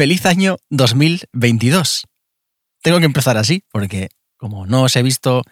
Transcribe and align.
Feliz 0.00 0.24
año 0.24 0.56
2022. 0.70 2.06
Tengo 2.80 3.00
que 3.00 3.04
empezar 3.04 3.36
así, 3.36 3.64
porque 3.70 4.08
como 4.38 4.64
no 4.64 4.84
os 4.84 4.96
he 4.96 5.02
visto 5.02 5.42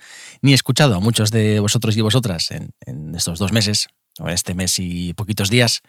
ni 0.40 0.54
escuchado 0.54 0.94
a 0.94 1.00
muchos 1.00 1.30
de 1.30 1.60
vosotros 1.60 1.94
y 1.98 2.00
vosotras 2.00 2.50
en, 2.50 2.72
estos 3.14 3.38
dos 3.38 3.52
meses, 3.52 3.88
o 4.18 4.30
este 4.30 4.54
mes 4.54 4.78
y 4.78 5.12
poquitos 5.12 5.50
días, 5.50 5.82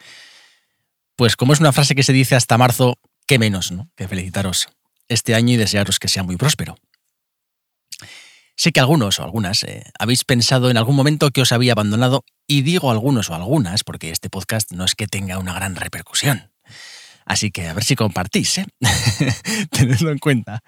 pues 1.16 1.38
como 1.38 1.54
es 1.54 1.62
una 1.62 1.72
frase 1.72 1.96
que 1.96 2.04
se 2.04 2.12
dice 2.12 2.36
hasta 2.36 2.58
marzo, 2.58 2.98
qué 3.26 3.40
menos 3.40 3.72
¿no? 3.72 3.90
que 3.96 4.10
felicitaros 4.10 4.68
este 5.08 5.36
año 5.36 5.54
y 5.54 5.56
desearos 5.56 5.98
que 5.98 6.10
sea 6.10 6.24
muy 6.24 6.36
próspero. 6.36 6.76
Sé 8.58 8.74
que 8.74 8.82
algunos 8.82 9.20
o 9.20 9.24
algunas 9.24 9.64
eh, 9.64 9.86
habéis 9.98 10.26
pensado 10.26 10.70
en 10.70 10.76
algún 10.76 10.98
momento 10.98 11.32
que 11.32 11.44
os 11.44 11.54
había 11.54 11.72
abandonado 11.72 12.26
y 12.46 12.64
digo 12.64 12.92
algunos 12.92 13.30
o 13.30 13.36
algunas 13.36 13.86
porque 13.86 14.10
este 14.10 14.30
podcast 14.30 14.74
no 14.74 14.84
es 14.84 14.96
que 14.96 15.08
tenga 15.08 15.40
una 15.40 15.54
gran 15.54 15.78
repercusión. 15.78 16.52
Así 17.30 17.52
que 17.52 17.68
a 17.68 17.76
ver 17.76 17.84
si 17.84 17.96
compartís, 17.96 18.58
¿eh? 18.58 18.66
Tenedlo 19.70 20.10
en 20.10 20.18
cuenta. 20.18 20.64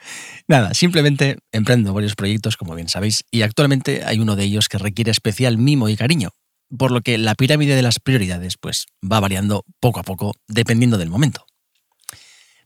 Nada, 0.47 0.75
simplemente 0.75 1.39
emprendo 1.51 1.91
varios 1.91 2.15
proyectos, 2.15 2.55
como 2.55 2.75
bien 2.75 2.87
sabéis, 2.87 3.25
y 3.31 3.41
actualmente 3.41 4.03
hay 4.05 4.19
uno 4.19 4.35
de 4.35 4.43
ellos 4.43 4.69
que 4.69 4.77
requiere 4.77 5.09
especial 5.09 5.57
mimo 5.57 5.89
y 5.89 5.97
cariño, 5.97 6.29
por 6.77 6.91
lo 6.91 7.01
que 7.01 7.17
la 7.17 7.33
pirámide 7.33 7.75
de 7.75 7.81
las 7.81 7.99
prioridades 7.99 8.57
pues, 8.57 8.85
va 9.03 9.19
variando 9.19 9.65
poco 9.79 10.01
a 10.01 10.03
poco 10.03 10.35
dependiendo 10.47 10.99
del 10.99 11.09
momento. 11.09 11.47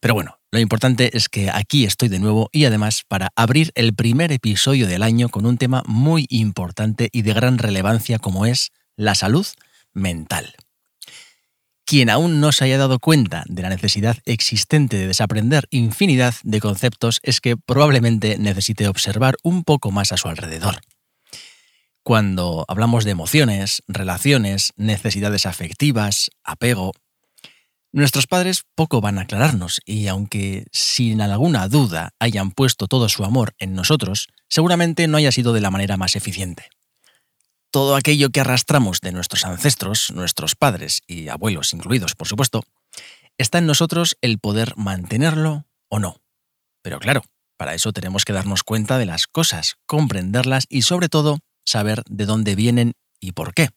Pero 0.02 0.14
bueno, 0.14 0.40
lo 0.52 0.60
importante 0.60 1.16
es 1.16 1.30
que 1.30 1.50
aquí 1.50 1.86
estoy 1.86 2.10
de 2.10 2.20
nuevo 2.20 2.50
y 2.52 2.66
además 2.66 3.04
para 3.08 3.30
abrir 3.38 3.72
el 3.76 3.96
primer 3.96 4.34
episodio 4.34 4.88
del 4.88 5.04
año 5.04 5.30
con 5.30 5.46
un 5.46 5.58
tema 5.58 5.84
muy 5.88 6.28
importante 6.30 7.08
y 7.14 7.22
de 7.22 7.34
gran 7.34 7.58
relevancia 7.60 8.20
como 8.20 8.46
es 8.46 8.74
la 8.98 9.16
salud 9.16 9.48
mental. 9.94 10.54
Quien 11.86 12.10
aún 12.10 12.40
no 12.40 12.52
se 12.52 12.66
haya 12.66 12.80
dado 12.80 13.00
cuenta 13.00 13.44
de 13.48 13.62
la 13.62 13.70
necesidad 13.70 14.18
existente 14.26 14.98
de 14.98 15.08
desaprender 15.08 15.68
infinidad 15.70 16.34
de 16.44 16.60
conceptos 16.60 17.20
es 17.22 17.42
que 17.42 17.58
probablemente 17.58 18.38
necesite 18.40 18.88
observar 18.88 19.36
un 19.44 19.64
poco 19.64 19.92
más 19.92 20.12
a 20.12 20.18
su 20.18 20.28
alrededor. 20.28 20.82
Cuando 22.04 22.66
hablamos 22.68 23.06
de 23.06 23.12
emociones, 23.12 23.84
relaciones, 23.88 24.74
necesidades 24.76 25.46
afectivas, 25.46 26.32
apego, 26.44 26.92
Nuestros 27.96 28.28
padres 28.28 28.66
poco 28.76 29.00
van 29.00 29.18
a 29.18 29.22
aclararnos 29.22 29.80
y 29.86 30.08
aunque 30.08 30.66
sin 30.74 31.22
alguna 31.22 31.70
duda 31.70 32.10
hayan 32.20 32.52
puesto 32.52 32.88
todo 32.88 33.08
su 33.08 33.24
amor 33.24 33.56
en 33.58 33.74
nosotros, 33.74 34.28
seguramente 34.50 35.08
no 35.08 35.16
haya 35.16 35.32
sido 35.32 35.54
de 35.54 35.62
la 35.62 35.72
manera 35.72 35.96
más 35.96 36.18
eficiente. 36.18 36.66
Todo 37.76 37.98
aquello 37.98 38.30
que 38.30 38.40
arrastramos 38.40 39.02
de 39.02 39.12
nuestros 39.12 39.44
ancestros, 39.44 40.10
nuestros 40.12 40.56
padres 40.56 41.02
y 41.08 41.28
abuelos 41.28 41.74
incluidos, 41.74 42.16
por 42.16 42.26
supuesto, 42.26 42.64
está 43.38 43.58
en 43.58 43.66
nosotros 43.66 44.16
el 44.22 44.40
poder 44.40 44.72
mantenerlo 44.78 45.66
o 45.90 46.00
no. 46.00 46.22
Pero 46.82 47.00
claro, 47.00 47.24
para 47.58 47.74
eso 47.74 47.92
tenemos 47.92 48.24
que 48.24 48.32
darnos 48.32 48.64
cuenta 48.64 48.98
de 48.98 49.06
las 49.06 49.28
cosas, 49.28 49.76
comprenderlas 49.88 50.68
y 50.70 50.84
sobre 50.84 51.10
todo 51.10 51.40
saber 51.66 52.04
de 52.10 52.26
dónde 52.26 52.56
vienen 52.56 52.94
y 53.20 53.34
por 53.34 53.54
qué. 53.54 53.68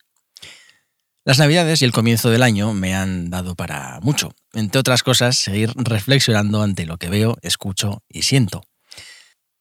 Las 1.24 1.40
navidades 1.40 1.82
y 1.82 1.84
el 1.84 1.90
comienzo 1.90 2.30
del 2.30 2.44
año 2.44 2.74
me 2.74 2.94
han 2.94 3.30
dado 3.30 3.56
para 3.56 3.98
mucho, 4.00 4.30
entre 4.52 4.78
otras 4.78 5.02
cosas, 5.02 5.36
seguir 5.36 5.72
reflexionando 5.74 6.62
ante 6.62 6.86
lo 6.86 6.98
que 6.98 7.10
veo, 7.10 7.36
escucho 7.42 8.04
y 8.08 8.22
siento. 8.22 8.62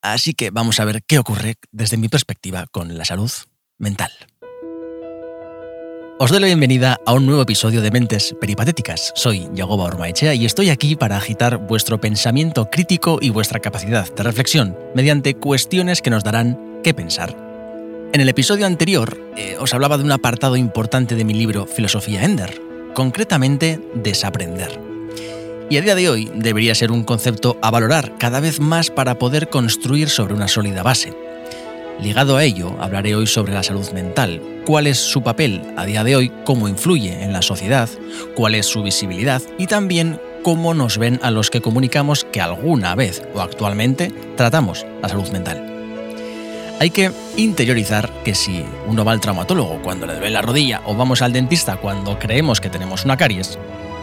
Así 0.04 0.36
que 0.36 0.52
vamos 0.52 0.80
a 0.80 0.86
ver 0.86 1.02
qué 1.08 1.18
ocurre 1.18 1.56
desde 1.72 1.98
mi 1.98 2.08
perspectiva 2.08 2.68
con 2.68 2.96
la 3.00 3.04
salud 3.04 3.32
mental. 3.78 4.12
Os 6.20 6.32
doy 6.32 6.40
la 6.40 6.48
bienvenida 6.48 6.98
a 7.06 7.14
un 7.14 7.28
nuevo 7.28 7.44
episodio 7.44 7.82
de 7.82 7.92
Mentes 7.92 8.36
Peripatéticas. 8.42 9.14
Soy 9.16 9.48
Yagoba 9.54 9.86
Ormaechea 9.86 10.34
y 10.34 10.46
estoy 10.46 10.72
aquí 10.72 10.96
para 10.96 11.18
agitar 11.18 11.58
vuestro 11.58 12.02
pensamiento 12.02 12.70
crítico 12.72 13.20
y 13.22 13.30
vuestra 13.30 13.60
capacidad 13.60 14.12
de 14.12 14.24
reflexión 14.24 14.76
mediante 14.96 15.36
cuestiones 15.36 16.02
que 16.02 16.10
nos 16.10 16.24
darán 16.24 16.82
qué 16.84 16.96
pensar 16.96 17.48
en 18.14 18.22
el 18.22 18.30
episodio 18.30 18.66
anterior 18.66 19.18
eh, 19.36 19.58
os 19.60 19.74
hablaba 19.74 19.98
de 19.98 20.04
un 20.04 20.12
apartado 20.12 20.56
importante 20.56 21.16
de 21.16 21.26
mi 21.26 21.34
libro 21.34 21.66
Filosofía 21.66 22.24
Ender, 22.24 22.62
concretamente 22.94 23.82
desaprender. 23.96 24.80
Y 25.70 25.78
a 25.78 25.82
día 25.82 25.94
de 25.94 26.10
hoy 26.10 26.32
debería 26.34 26.74
ser 26.74 26.92
un 26.92 27.04
concepto 27.04 27.60
a 27.62 27.70
valorar 27.70 28.18
cada 28.18 28.40
vez 28.40 28.62
más 28.62 28.90
para 28.90 29.20
poder 29.20 29.50
construir 29.50 30.10
sobre 30.10 30.34
una 30.34 30.48
sólida 30.48 30.84
base. 30.84 31.14
Ligado 32.02 32.38
a 32.38 32.44
ello, 32.44 32.76
hablaré 32.80 33.16
hoy 33.16 33.26
sobre 33.26 33.54
la 33.54 33.64
salud 33.64 33.90
mental, 33.92 34.40
cuál 34.66 34.86
es 34.86 35.00
su 35.00 35.24
papel 35.24 35.64
a 35.78 35.86
día 35.86 36.04
de 36.04 36.16
hoy, 36.16 36.32
cómo 36.46 36.68
influye 36.68 37.24
en 37.24 37.34
la 37.34 37.42
sociedad, 37.42 37.90
cuál 38.36 38.54
es 38.54 38.68
su 38.68 38.84
visibilidad 38.84 39.42
y 39.58 39.66
también 39.66 40.22
cómo 40.44 40.76
nos 40.76 41.00
ven 41.00 41.20
a 41.24 41.32
los 41.32 41.50
que 41.50 41.60
comunicamos 41.60 42.24
que 42.24 42.40
alguna 42.40 42.94
vez 42.94 43.24
o 43.34 43.42
actualmente 43.42 44.14
tratamos 44.36 44.86
la 45.02 45.10
salud 45.10 45.28
mental. 45.30 45.74
Hay 46.80 46.92
que 46.92 47.12
interiorizar 47.36 48.12
que 48.24 48.36
si 48.36 48.64
uno 48.88 49.04
va 49.04 49.14
al 49.14 49.20
traumatólogo 49.20 49.82
cuando 49.82 50.06
le 50.06 50.14
duele 50.14 50.30
la 50.30 50.44
rodilla 50.44 50.84
o 50.86 50.96
vamos 50.96 51.24
al 51.24 51.34
dentista 51.34 51.78
cuando 51.78 52.20
creemos 52.20 52.62
que 52.62 52.70
tenemos 52.70 53.06
una 53.06 53.18
caries, 53.18 53.58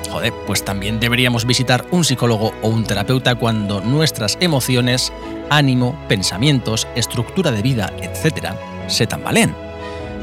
joder, 0.09 0.33
pues 0.47 0.65
también 0.65 1.01
deberíamos 1.01 1.45
visitar 1.47 1.85
un 1.91 2.05
psicólogo 2.05 2.53
o 2.63 2.69
un 2.69 2.85
terapeuta 2.85 3.35
cuando 3.35 3.81
nuestras 3.81 4.37
emociones, 4.41 5.13
ánimo, 5.51 5.97
pensamientos, 6.09 6.87
estructura 6.95 7.51
de 7.51 7.63
vida, 7.63 7.93
etc., 8.01 8.53
se 8.87 9.07
tambalean. 9.07 9.55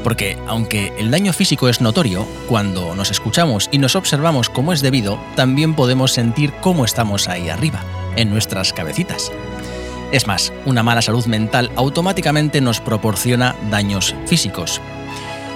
Porque 0.02 0.36
aunque 0.48 0.92
el 0.98 1.10
daño 1.10 1.32
físico 1.32 1.68
es 1.68 1.80
notorio, 1.80 2.26
cuando 2.48 2.94
nos 2.94 3.10
escuchamos 3.10 3.68
y 3.70 3.78
nos 3.78 3.94
observamos 3.94 4.48
como 4.48 4.72
es 4.72 4.82
debido, 4.82 5.18
también 5.36 5.74
podemos 5.74 6.12
sentir 6.12 6.52
cómo 6.60 6.84
estamos 6.84 7.28
ahí 7.28 7.48
arriba, 7.48 7.82
en 8.16 8.30
nuestras 8.30 8.72
cabecitas. 8.72 9.30
Es 10.10 10.26
más, 10.26 10.52
una 10.66 10.82
mala 10.82 11.00
salud 11.00 11.24
mental 11.26 11.70
automáticamente 11.74 12.60
nos 12.60 12.80
proporciona 12.80 13.56
daños 13.70 14.14
físicos. 14.26 14.80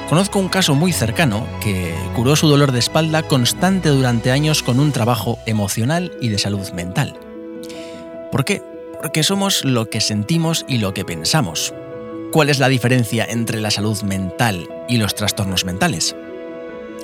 Conozco 0.09 0.39
un 0.39 0.49
caso 0.49 0.77
muy 0.77 0.93
cercano 0.93 1.44
que 1.61 1.93
curó 2.15 2.37
su 2.37 2.47
dolor 2.47 2.71
de 2.71 2.78
espalda 2.78 3.25
constante 3.25 3.89
durante 3.89 4.31
años 4.31 4.62
con 4.62 4.78
un 4.78 4.93
trabajo 4.93 5.41
emocional 5.47 6.17
y 6.21 6.28
de 6.28 6.39
salud 6.39 6.71
mental. 6.71 7.19
¿Por 8.31 8.45
qué? 8.45 8.62
Porque 9.03 9.25
somos 9.25 9.65
lo 9.65 9.91
que 9.91 10.00
sentimos 10.00 10.65
y 10.69 10.78
lo 10.78 10.95
que 10.95 11.05
pensamos. 11.05 11.75
¿Cuál 12.31 12.50
es 12.50 12.61
la 12.61 12.69
diferencia 12.69 13.27
entre 13.28 13.61
la 13.61 13.72
salud 13.72 14.00
mental 14.03 14.69
y 14.89 14.99
los 14.99 15.16
trastornos 15.16 15.65
mentales? 15.65 16.15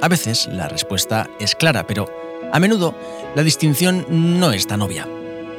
A 0.01 0.07
veces 0.07 0.47
la 0.47 0.69
respuesta 0.69 1.29
es 1.41 1.57
clara, 1.57 1.89
pero 1.89 2.07
a 2.53 2.61
menudo 2.61 2.95
la 3.35 3.43
distinción 3.43 4.07
no 4.09 4.53
es 4.53 4.69
tan 4.69 4.81
obvia. 4.81 5.09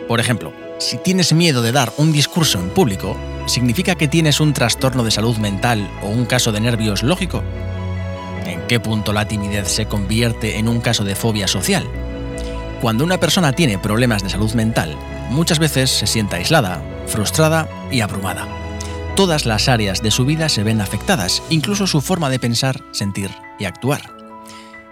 Por 0.07 0.19
ejemplo, 0.19 0.53
si 0.79 0.97
tienes 0.97 1.33
miedo 1.33 1.61
de 1.61 1.71
dar 1.71 1.93
un 1.97 2.11
discurso 2.11 2.59
en 2.59 2.69
público, 2.69 3.17
¿significa 3.45 3.95
que 3.95 4.07
tienes 4.07 4.39
un 4.39 4.53
trastorno 4.53 5.03
de 5.03 5.11
salud 5.11 5.37
mental 5.37 5.89
o 6.01 6.07
un 6.07 6.25
caso 6.25 6.51
de 6.51 6.59
nervios 6.59 7.03
lógico? 7.03 7.41
¿En 8.45 8.61
qué 8.67 8.79
punto 8.79 9.13
la 9.13 9.27
timidez 9.27 9.69
se 9.69 9.85
convierte 9.85 10.57
en 10.57 10.67
un 10.67 10.81
caso 10.81 11.03
de 11.05 11.15
fobia 11.15 11.47
social? 11.47 11.87
Cuando 12.81 13.05
una 13.05 13.17
persona 13.17 13.53
tiene 13.53 13.77
problemas 13.77 14.23
de 14.23 14.29
salud 14.29 14.53
mental, 14.53 14.97
muchas 15.29 15.57
veces 15.57 15.89
se 15.89 16.05
siente 16.05 16.35
aislada, 16.35 16.81
frustrada 17.07 17.69
y 17.89 18.01
abrumada. 18.01 18.45
Todas 19.15 19.45
las 19.45 19.69
áreas 19.69 20.01
de 20.01 20.11
su 20.11 20.25
vida 20.25 20.49
se 20.49 20.63
ven 20.63 20.81
afectadas, 20.81 21.41
incluso 21.49 21.87
su 21.87 22.01
forma 22.01 22.29
de 22.29 22.39
pensar, 22.39 22.83
sentir 22.91 23.31
y 23.57 23.65
actuar. 23.65 24.01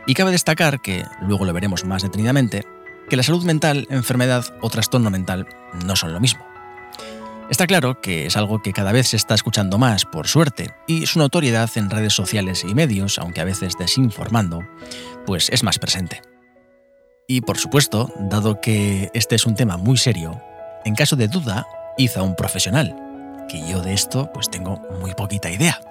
Y 0.07 0.13
cabe 0.13 0.31
destacar 0.31 0.79
que, 0.79 1.03
luego 1.21 1.43
lo 1.43 1.51
veremos 1.51 1.83
más 1.83 2.01
detenidamente, 2.01 2.63
que 3.11 3.17
la 3.17 3.23
salud 3.23 3.43
mental, 3.43 3.87
enfermedad 3.89 4.45
o 4.61 4.69
trastorno 4.69 5.09
mental 5.09 5.45
no 5.85 5.97
son 5.97 6.13
lo 6.13 6.21
mismo. 6.21 6.45
Está 7.49 7.67
claro 7.67 7.99
que 7.99 8.25
es 8.25 8.37
algo 8.37 8.61
que 8.61 8.71
cada 8.71 8.93
vez 8.93 9.09
se 9.09 9.17
está 9.17 9.35
escuchando 9.35 9.77
más, 9.77 10.05
por 10.05 10.29
suerte, 10.29 10.73
y 10.87 11.05
su 11.07 11.19
notoriedad 11.19 11.69
en 11.75 11.89
redes 11.89 12.13
sociales 12.13 12.63
y 12.63 12.73
medios, 12.73 13.19
aunque 13.19 13.41
a 13.41 13.43
veces 13.43 13.73
desinformando, 13.77 14.61
pues 15.25 15.49
es 15.49 15.61
más 15.61 15.77
presente. 15.77 16.21
Y 17.27 17.41
por 17.41 17.57
supuesto, 17.57 18.13
dado 18.17 18.61
que 18.61 19.09
este 19.13 19.35
es 19.35 19.45
un 19.45 19.55
tema 19.55 19.75
muy 19.75 19.97
serio, 19.97 20.41
en 20.85 20.95
caso 20.95 21.17
de 21.17 21.27
duda, 21.27 21.67
id 21.97 22.11
a 22.15 22.23
un 22.23 22.37
profesional, 22.37 22.95
que 23.49 23.59
yo 23.67 23.81
de 23.81 23.91
esto 23.91 24.31
pues 24.33 24.49
tengo 24.49 24.81
muy 25.01 25.13
poquita 25.15 25.51
idea. 25.51 25.81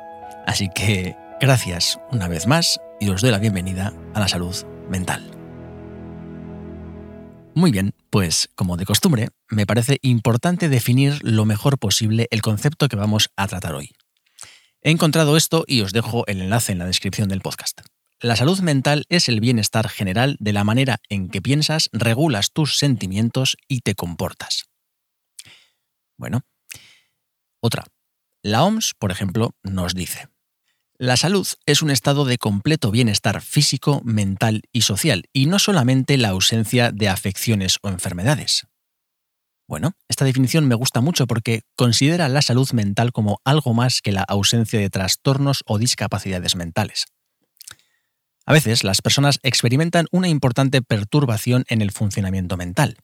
Así 0.46 0.70
que 0.75 1.19
gracias 1.38 2.00
una 2.11 2.28
vez 2.28 2.46
más 2.46 2.81
y 2.99 3.11
os 3.11 3.20
doy 3.20 3.31
la 3.31 3.38
bienvenida 3.38 3.93
a 4.14 4.20
la 4.20 4.28
salud 4.28 4.56
mental. 4.88 5.39
Muy 7.61 7.73
bien, 7.73 7.95
pues 8.09 8.49
como 8.55 8.79
de 8.79 8.87
costumbre, 8.87 9.29
me 9.51 9.67
parece 9.67 9.99
importante 10.01 10.71
definir 10.71 11.19
lo 11.23 11.45
mejor 11.45 11.79
posible 11.79 12.27
el 12.31 12.41
concepto 12.41 12.89
que 12.89 12.97
vamos 12.97 13.29
a 13.37 13.47
tratar 13.49 13.75
hoy. 13.75 13.91
He 14.81 14.91
encontrado 14.91 15.37
esto 15.37 15.65
y 15.67 15.83
os 15.83 15.93
dejo 15.93 16.27
el 16.27 16.41
enlace 16.41 16.73
en 16.73 16.79
la 16.79 16.87
descripción 16.87 17.29
del 17.29 17.43
podcast. 17.43 17.83
La 18.19 18.35
salud 18.35 18.59
mental 18.61 19.05
es 19.11 19.29
el 19.29 19.41
bienestar 19.41 19.91
general 19.91 20.39
de 20.41 20.55
la 20.55 20.65
manera 20.65 21.01
en 21.11 21.29
que 21.29 21.43
piensas, 21.43 21.91
regulas 21.93 22.51
tus 22.51 22.79
sentimientos 22.79 23.59
y 23.69 23.81
te 23.81 23.95
comportas. 23.95 24.65
Bueno, 26.17 26.47
otra. 27.61 27.85
La 28.43 28.65
OMS, 28.65 28.95
por 28.99 29.11
ejemplo, 29.11 29.51
nos 29.62 29.95
dice, 29.95 30.29
La 31.02 31.17
salud 31.17 31.49
es 31.64 31.81
un 31.81 31.91
estado 31.91 32.26
de 32.26 32.37
completo 32.37 32.91
bienestar 32.91 33.41
físico, 33.41 34.02
mental 34.05 34.64
y 34.70 34.82
social, 34.82 35.31
y 35.32 35.47
no 35.47 35.58
solamente 35.58 36.19
la 36.19 36.29
ausencia 36.29 36.93
de 36.93 37.08
afecciones 37.08 37.79
o 37.81 37.88
enfermedades. 37.88 38.67
Bueno, 39.67 39.93
esta 40.11 40.26
definición 40.26 40.69
me 40.69 40.75
gusta 40.75 41.00
mucho 41.00 41.26
porque 41.26 41.62
considera 41.75 42.29
la 42.29 42.43
salud 42.43 42.70
mental 42.73 43.12
como 43.12 43.41
algo 43.47 43.73
más 43.73 44.02
que 44.02 44.12
la 44.12 44.25
ausencia 44.25 44.79
de 44.79 44.91
trastornos 44.91 45.62
o 45.64 45.79
discapacidades 45.79 46.55
mentales. 46.55 47.06
A 48.44 48.52
veces 48.52 48.85
las 48.85 49.00
personas 49.00 49.38
experimentan 49.43 50.05
una 50.12 50.29
importante 50.29 50.82
perturbación 50.82 51.64
en 51.69 51.81
el 51.81 51.93
funcionamiento 51.93 52.58
mental. 52.58 52.99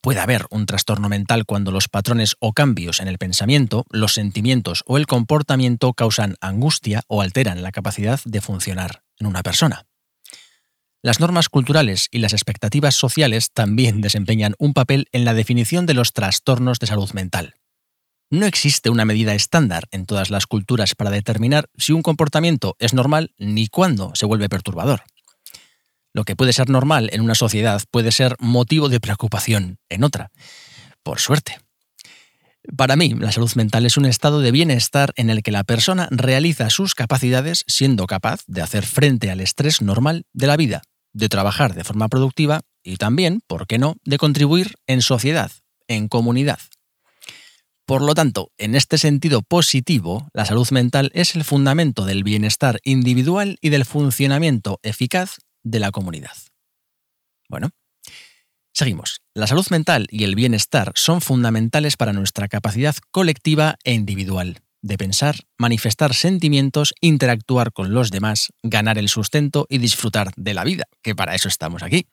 Puede 0.00 0.20
haber 0.20 0.46
un 0.50 0.66
trastorno 0.66 1.08
mental 1.08 1.44
cuando 1.46 1.70
los 1.70 1.88
patrones 1.88 2.36
o 2.40 2.52
cambios 2.52 3.00
en 3.00 3.08
el 3.08 3.18
pensamiento, 3.18 3.84
los 3.90 4.14
sentimientos 4.14 4.82
o 4.86 4.96
el 4.96 5.06
comportamiento 5.06 5.92
causan 5.94 6.36
angustia 6.40 7.02
o 7.08 7.22
alteran 7.22 7.62
la 7.62 7.72
capacidad 7.72 8.20
de 8.24 8.40
funcionar 8.40 9.02
en 9.18 9.26
una 9.26 9.42
persona. 9.42 9.86
Las 11.02 11.20
normas 11.20 11.48
culturales 11.48 12.08
y 12.10 12.18
las 12.18 12.32
expectativas 12.32 12.94
sociales 12.94 13.52
también 13.52 14.00
desempeñan 14.00 14.54
un 14.58 14.74
papel 14.74 15.06
en 15.12 15.24
la 15.24 15.34
definición 15.34 15.86
de 15.86 15.94
los 15.94 16.12
trastornos 16.12 16.78
de 16.80 16.88
salud 16.88 17.10
mental. 17.12 17.54
No 18.28 18.46
existe 18.46 18.90
una 18.90 19.04
medida 19.04 19.34
estándar 19.34 19.84
en 19.92 20.04
todas 20.04 20.30
las 20.30 20.48
culturas 20.48 20.96
para 20.96 21.10
determinar 21.10 21.68
si 21.76 21.92
un 21.92 22.02
comportamiento 22.02 22.74
es 22.80 22.92
normal 22.92 23.32
ni 23.38 23.68
cuándo 23.68 24.10
se 24.14 24.26
vuelve 24.26 24.48
perturbador. 24.48 25.04
Lo 26.16 26.24
que 26.24 26.34
puede 26.34 26.54
ser 26.54 26.70
normal 26.70 27.10
en 27.12 27.20
una 27.20 27.34
sociedad 27.34 27.82
puede 27.90 28.10
ser 28.10 28.36
motivo 28.38 28.88
de 28.88 29.00
preocupación 29.00 29.76
en 29.90 30.02
otra. 30.02 30.30
Por 31.02 31.20
suerte. 31.20 31.58
Para 32.74 32.96
mí, 32.96 33.12
la 33.18 33.32
salud 33.32 33.52
mental 33.54 33.84
es 33.84 33.98
un 33.98 34.06
estado 34.06 34.40
de 34.40 34.50
bienestar 34.50 35.12
en 35.16 35.28
el 35.28 35.42
que 35.42 35.50
la 35.50 35.62
persona 35.62 36.08
realiza 36.10 36.70
sus 36.70 36.94
capacidades 36.94 37.64
siendo 37.66 38.06
capaz 38.06 38.40
de 38.46 38.62
hacer 38.62 38.86
frente 38.86 39.30
al 39.30 39.42
estrés 39.42 39.82
normal 39.82 40.24
de 40.32 40.46
la 40.46 40.56
vida 40.56 40.82
de 41.12 41.28
trabajar 41.28 41.74
de 41.74 41.84
forma 41.84 42.08
productiva 42.08 42.62
y 42.82 42.96
también, 42.96 43.40
¿por 43.46 43.66
qué 43.66 43.76
no?, 43.76 43.96
de 44.06 44.16
contribuir 44.16 44.76
en 44.86 45.02
sociedad, 45.02 45.50
en 45.86 46.08
comunidad. 46.08 46.60
Por 47.86 48.00
lo 48.00 48.14
tanto, 48.14 48.50
en 48.56 48.74
este 48.74 48.96
sentido 48.98 49.42
positivo, 49.42 50.28
la 50.32 50.44
salud 50.44 50.68
mental 50.70 51.10
es 51.14 51.36
el 51.36 51.44
fundamento 51.44 52.06
del 52.06 52.24
bienestar 52.24 52.80
individual 52.84 53.58
y 53.60 53.68
del 53.68 53.84
funcionamiento 53.84 54.80
eficaz 54.82 55.36
de 55.66 55.80
la 55.80 55.90
comunidad. 55.90 56.36
Bueno, 57.48 57.70
seguimos. 58.72 59.20
La 59.34 59.48
salud 59.48 59.66
mental 59.70 60.06
y 60.10 60.22
el 60.22 60.36
bienestar 60.36 60.92
son 60.94 61.20
fundamentales 61.20 61.96
para 61.96 62.12
nuestra 62.12 62.46
capacidad 62.46 62.94
colectiva 63.10 63.76
e 63.82 63.92
individual 63.92 64.62
de 64.82 64.96
pensar, 64.96 65.36
manifestar 65.58 66.14
sentimientos, 66.14 66.94
interactuar 67.00 67.72
con 67.72 67.92
los 67.92 68.12
demás, 68.12 68.52
ganar 68.62 68.98
el 68.98 69.08
sustento 69.08 69.66
y 69.68 69.78
disfrutar 69.78 70.30
de 70.36 70.54
la 70.54 70.62
vida, 70.62 70.84
que 71.02 71.16
para 71.16 71.34
eso 71.34 71.48
estamos 71.48 71.82
aquí. 71.82 72.06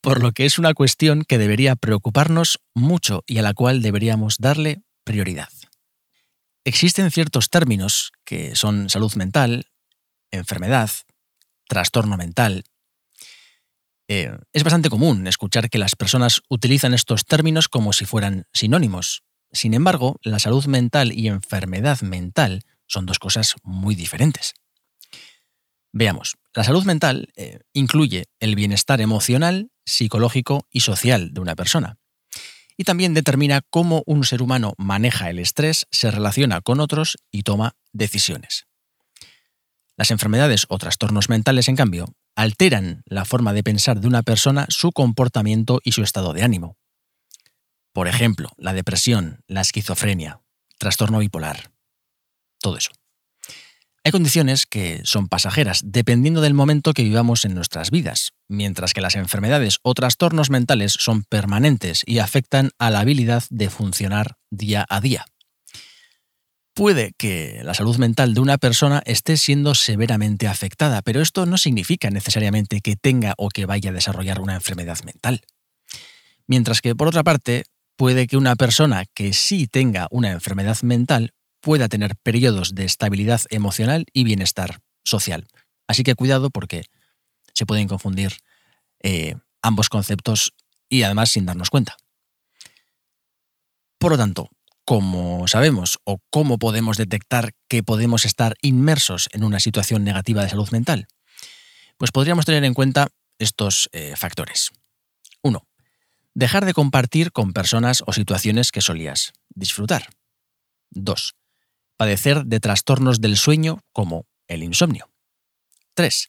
Por 0.00 0.22
lo 0.22 0.32
que 0.32 0.46
es 0.46 0.58
una 0.58 0.72
cuestión 0.72 1.24
que 1.24 1.36
debería 1.36 1.76
preocuparnos 1.76 2.60
mucho 2.74 3.22
y 3.26 3.38
a 3.38 3.42
la 3.42 3.52
cual 3.52 3.82
deberíamos 3.82 4.38
darle 4.38 4.82
prioridad. 5.04 5.50
Existen 6.64 7.10
ciertos 7.10 7.50
términos 7.50 8.12
que 8.24 8.56
son 8.56 8.88
salud 8.88 9.12
mental, 9.16 9.66
enfermedad, 10.30 10.90
trastorno 11.74 12.16
mental. 12.16 12.64
Eh, 14.08 14.34
es 14.52 14.64
bastante 14.64 14.88
común 14.88 15.26
escuchar 15.26 15.68
que 15.68 15.78
las 15.78 15.96
personas 15.96 16.40
utilizan 16.48 16.94
estos 16.94 17.26
términos 17.26 17.68
como 17.68 17.92
si 17.92 18.06
fueran 18.06 18.46
sinónimos, 18.52 19.22
sin 19.54 19.72
embargo, 19.72 20.18
la 20.22 20.40
salud 20.40 20.66
mental 20.66 21.12
y 21.12 21.28
enfermedad 21.28 22.00
mental 22.00 22.64
son 22.86 23.06
dos 23.06 23.20
cosas 23.20 23.54
muy 23.62 23.94
diferentes. 23.94 24.54
Veamos, 25.92 26.34
la 26.52 26.64
salud 26.64 26.84
mental 26.84 27.28
eh, 27.36 27.60
incluye 27.72 28.26
el 28.40 28.56
bienestar 28.56 29.00
emocional, 29.00 29.70
psicológico 29.86 30.66
y 30.72 30.80
social 30.80 31.32
de 31.32 31.40
una 31.40 31.54
persona. 31.54 31.98
Y 32.76 32.82
también 32.82 33.14
determina 33.14 33.62
cómo 33.70 34.02
un 34.06 34.24
ser 34.24 34.42
humano 34.42 34.74
maneja 34.76 35.30
el 35.30 35.38
estrés, 35.38 35.86
se 35.92 36.10
relaciona 36.10 36.60
con 36.60 36.80
otros 36.80 37.16
y 37.30 37.44
toma 37.44 37.76
decisiones. 37.92 38.66
Las 39.96 40.10
enfermedades 40.10 40.66
o 40.68 40.78
trastornos 40.78 41.28
mentales, 41.28 41.68
en 41.68 41.76
cambio, 41.76 42.06
alteran 42.34 43.02
la 43.06 43.24
forma 43.24 43.52
de 43.52 43.62
pensar 43.62 44.00
de 44.00 44.08
una 44.08 44.22
persona, 44.22 44.66
su 44.68 44.92
comportamiento 44.92 45.80
y 45.84 45.92
su 45.92 46.02
estado 46.02 46.32
de 46.32 46.42
ánimo. 46.42 46.76
Por 47.92 48.08
ejemplo, 48.08 48.50
la 48.56 48.72
depresión, 48.72 49.40
la 49.46 49.60
esquizofrenia, 49.60 50.40
trastorno 50.78 51.20
bipolar. 51.20 51.70
Todo 52.60 52.76
eso. 52.76 52.90
Hay 54.06 54.12
condiciones 54.12 54.66
que 54.66 55.00
son 55.04 55.28
pasajeras, 55.28 55.80
dependiendo 55.82 56.42
del 56.42 56.52
momento 56.52 56.92
que 56.92 57.04
vivamos 57.04 57.46
en 57.46 57.54
nuestras 57.54 57.90
vidas, 57.90 58.32
mientras 58.48 58.92
que 58.92 59.00
las 59.00 59.14
enfermedades 59.14 59.78
o 59.82 59.94
trastornos 59.94 60.50
mentales 60.50 60.94
son 60.98 61.22
permanentes 61.22 62.02
y 62.04 62.18
afectan 62.18 62.72
a 62.78 62.90
la 62.90 63.00
habilidad 63.00 63.44
de 63.48 63.70
funcionar 63.70 64.36
día 64.50 64.84
a 64.90 65.00
día. 65.00 65.24
Puede 66.74 67.12
que 67.16 67.60
la 67.62 67.72
salud 67.72 67.96
mental 67.98 68.34
de 68.34 68.40
una 68.40 68.58
persona 68.58 69.00
esté 69.06 69.36
siendo 69.36 69.76
severamente 69.76 70.48
afectada, 70.48 71.02
pero 71.02 71.20
esto 71.20 71.46
no 71.46 71.56
significa 71.56 72.10
necesariamente 72.10 72.80
que 72.80 72.96
tenga 72.96 73.34
o 73.38 73.48
que 73.48 73.64
vaya 73.64 73.90
a 73.90 73.92
desarrollar 73.92 74.40
una 74.40 74.56
enfermedad 74.56 74.98
mental. 75.04 75.42
Mientras 76.48 76.80
que, 76.80 76.96
por 76.96 77.06
otra 77.06 77.22
parte, 77.22 77.62
puede 77.96 78.26
que 78.26 78.36
una 78.36 78.56
persona 78.56 79.04
que 79.14 79.32
sí 79.32 79.68
tenga 79.68 80.08
una 80.10 80.32
enfermedad 80.32 80.82
mental 80.82 81.32
pueda 81.60 81.88
tener 81.88 82.16
periodos 82.16 82.74
de 82.74 82.84
estabilidad 82.84 83.42
emocional 83.50 84.04
y 84.12 84.24
bienestar 84.24 84.80
social. 85.04 85.46
Así 85.86 86.02
que 86.02 86.16
cuidado 86.16 86.50
porque 86.50 86.86
se 87.52 87.66
pueden 87.66 87.86
confundir 87.86 88.38
eh, 89.00 89.36
ambos 89.62 89.88
conceptos 89.88 90.54
y 90.88 91.04
además 91.04 91.30
sin 91.30 91.46
darnos 91.46 91.70
cuenta. 91.70 91.96
Por 93.98 94.10
lo 94.10 94.18
tanto, 94.18 94.50
¿cómo 94.84 95.46
sabemos 95.48 95.98
o 96.04 96.20
cómo 96.30 96.58
podemos 96.58 96.96
detectar 96.96 97.52
que 97.68 97.82
podemos 97.82 98.24
estar 98.24 98.56
inmersos 98.62 99.28
en 99.32 99.44
una 99.44 99.60
situación 99.60 100.04
negativa 100.04 100.42
de 100.42 100.50
salud 100.50 100.70
mental? 100.70 101.06
Pues 101.96 102.10
podríamos 102.10 102.44
tener 102.44 102.64
en 102.64 102.74
cuenta 102.74 103.08
estos 103.38 103.88
eh, 103.92 104.14
factores. 104.16 104.70
Uno, 105.42 105.66
Dejar 106.36 106.64
de 106.64 106.74
compartir 106.74 107.30
con 107.30 107.52
personas 107.52 108.02
o 108.08 108.12
situaciones 108.12 108.72
que 108.72 108.80
solías 108.80 109.32
disfrutar. 109.54 110.08
2. 110.90 111.36
Padecer 111.96 112.44
de 112.44 112.58
trastornos 112.58 113.20
del 113.20 113.36
sueño 113.36 113.84
como 113.92 114.26
el 114.48 114.64
insomnio. 114.64 115.12
3. 115.94 116.26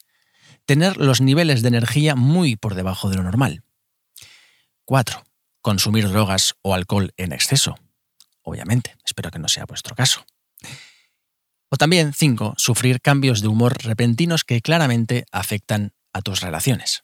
Tener 0.67 0.97
los 0.97 1.21
niveles 1.21 1.63
de 1.63 1.69
energía 1.69 2.15
muy 2.15 2.55
por 2.55 2.75
debajo 2.75 3.09
de 3.09 3.15
lo 3.15 3.23
normal. 3.23 3.63
4. 4.85 5.23
Consumir 5.61 6.07
drogas 6.07 6.53
o 6.61 6.75
alcohol 6.75 7.11
en 7.17 7.33
exceso. 7.33 7.75
Obviamente, 8.45 8.95
espero 9.03 9.31
que 9.31 9.39
no 9.39 9.47
sea 9.47 9.65
vuestro 9.65 9.95
caso. 9.95 10.25
O 11.69 11.77
también 11.77 12.13
5. 12.13 12.53
Sufrir 12.57 13.01
cambios 13.01 13.41
de 13.41 13.47
humor 13.47 13.83
repentinos 13.83 14.43
que 14.43 14.61
claramente 14.61 15.25
afectan 15.31 15.93
a 16.13 16.21
tus 16.21 16.41
relaciones. 16.41 17.01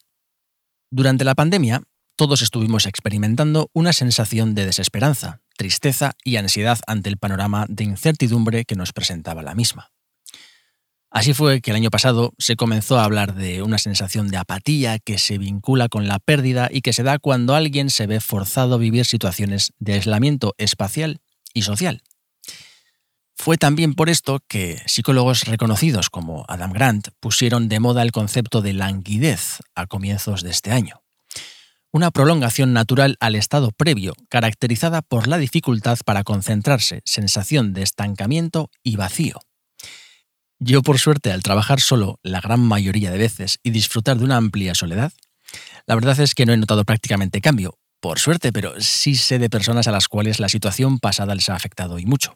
Durante 0.91 1.25
la 1.25 1.35
pandemia, 1.35 1.81
todos 2.15 2.43
estuvimos 2.43 2.85
experimentando 2.85 3.71
una 3.73 3.91
sensación 3.91 4.53
de 4.53 4.67
desesperanza, 4.67 5.41
tristeza 5.57 6.13
y 6.23 6.35
ansiedad 6.35 6.79
ante 6.85 7.09
el 7.09 7.17
panorama 7.17 7.65
de 7.67 7.85
incertidumbre 7.85 8.63
que 8.63 8.75
nos 8.75 8.93
presentaba 8.93 9.41
la 9.41 9.55
misma. 9.55 9.91
Así 11.09 11.33
fue 11.33 11.59
que 11.59 11.71
el 11.71 11.77
año 11.77 11.89
pasado 11.89 12.33
se 12.37 12.55
comenzó 12.55 12.99
a 12.99 13.03
hablar 13.03 13.35
de 13.35 13.63
una 13.63 13.79
sensación 13.79 14.29
de 14.29 14.37
apatía 14.37 14.99
que 14.99 15.17
se 15.17 15.37
vincula 15.37 15.89
con 15.89 16.07
la 16.07 16.19
pérdida 16.19 16.69
y 16.71 16.81
que 16.81 16.93
se 16.93 17.03
da 17.03 17.19
cuando 17.19 17.55
alguien 17.55 17.89
se 17.89 18.07
ve 18.07 18.21
forzado 18.21 18.75
a 18.75 18.77
vivir 18.77 19.05
situaciones 19.05 19.73
de 19.79 19.93
aislamiento 19.95 20.53
espacial 20.57 21.19
y 21.53 21.63
social. 21.63 22.01
Fue 23.35 23.57
también 23.57 23.95
por 23.95 24.09
esto 24.09 24.39
que 24.47 24.81
psicólogos 24.85 25.45
reconocidos 25.45 26.09
como 26.09 26.45
Adam 26.47 26.73
Grant 26.73 27.09
pusieron 27.19 27.69
de 27.69 27.79
moda 27.79 28.03
el 28.03 28.11
concepto 28.11 28.61
de 28.61 28.73
languidez 28.73 29.59
a 29.73 29.87
comienzos 29.87 30.43
de 30.43 30.51
este 30.51 30.71
año 30.71 31.01
una 31.93 32.11
prolongación 32.11 32.71
natural 32.73 33.17
al 33.19 33.35
estado 33.35 33.71
previo, 33.71 34.13
caracterizada 34.29 35.01
por 35.01 35.27
la 35.27 35.37
dificultad 35.37 35.99
para 36.05 36.23
concentrarse, 36.23 37.01
sensación 37.05 37.73
de 37.73 37.83
estancamiento 37.83 38.69
y 38.81 38.95
vacío. 38.95 39.39
Yo, 40.59 40.83
por 40.83 40.99
suerte, 40.99 41.31
al 41.31 41.43
trabajar 41.43 41.81
solo 41.81 42.19
la 42.23 42.39
gran 42.39 42.61
mayoría 42.61 43.11
de 43.11 43.17
veces 43.17 43.59
y 43.63 43.71
disfrutar 43.71 44.17
de 44.17 44.25
una 44.25 44.37
amplia 44.37 44.75
soledad, 44.75 45.11
la 45.85 45.95
verdad 45.95 46.19
es 46.19 46.33
que 46.33 46.45
no 46.45 46.53
he 46.53 46.57
notado 46.57 46.85
prácticamente 46.85 47.41
cambio, 47.41 47.77
por 48.01 48.19
suerte, 48.19 48.51
pero 48.51 48.73
sí 48.79 49.15
sé 49.15 49.39
de 49.39 49.49
personas 49.49 49.87
a 49.87 49.91
las 49.91 50.07
cuales 50.07 50.39
la 50.39 50.49
situación 50.49 50.99
pasada 50.99 51.35
les 51.35 51.49
ha 51.49 51.55
afectado 51.55 51.99
y 51.99 52.05
mucho. 52.05 52.35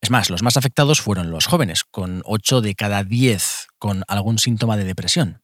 Es 0.00 0.10
más, 0.10 0.30
los 0.30 0.42
más 0.42 0.56
afectados 0.56 1.00
fueron 1.00 1.30
los 1.30 1.46
jóvenes, 1.46 1.84
con 1.84 2.22
8 2.24 2.60
de 2.60 2.74
cada 2.74 3.02
10 3.02 3.66
con 3.78 4.04
algún 4.06 4.38
síntoma 4.38 4.76
de 4.76 4.84
depresión. 4.84 5.42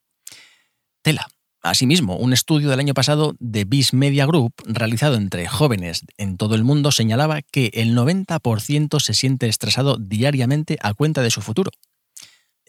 Tela, 1.02 1.26
Asimismo, 1.66 2.16
un 2.16 2.32
estudio 2.32 2.70
del 2.70 2.78
año 2.78 2.94
pasado 2.94 3.34
de 3.40 3.64
Bis 3.64 3.92
Media 3.92 4.24
Group, 4.24 4.52
realizado 4.66 5.16
entre 5.16 5.48
jóvenes 5.48 6.02
en 6.16 6.36
todo 6.36 6.54
el 6.54 6.62
mundo, 6.62 6.92
señalaba 6.92 7.42
que 7.42 7.72
el 7.74 7.96
90% 7.96 9.00
se 9.00 9.14
siente 9.14 9.48
estresado 9.48 9.96
diariamente 9.98 10.78
a 10.80 10.94
cuenta 10.94 11.22
de 11.22 11.30
su 11.32 11.42
futuro. 11.42 11.72